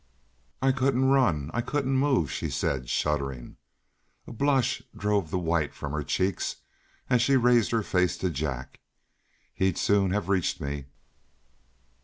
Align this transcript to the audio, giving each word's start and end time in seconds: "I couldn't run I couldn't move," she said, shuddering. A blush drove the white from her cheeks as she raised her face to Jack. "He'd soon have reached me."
"I 0.63 0.71
couldn't 0.71 1.05
run 1.11 1.51
I 1.53 1.61
couldn't 1.61 1.95
move," 1.95 2.31
she 2.31 2.49
said, 2.49 2.89
shuddering. 2.89 3.57
A 4.25 4.33
blush 4.33 4.81
drove 4.97 5.29
the 5.29 5.37
white 5.37 5.75
from 5.75 5.91
her 5.91 6.01
cheeks 6.01 6.55
as 7.07 7.21
she 7.21 7.35
raised 7.37 7.69
her 7.69 7.83
face 7.83 8.17
to 8.17 8.31
Jack. 8.31 8.79
"He'd 9.53 9.77
soon 9.77 10.09
have 10.09 10.27
reached 10.27 10.59
me." 10.59 10.85